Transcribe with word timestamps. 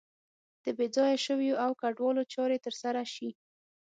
د 0.63 0.65
بې 0.77 0.87
ځایه 0.95 1.17
شویو 1.25 1.55
او 1.65 1.71
کډوالو 1.81 2.23
چارې 2.33 2.57
تر 2.65 2.73
سره 2.83 3.01
شي. 3.13 3.29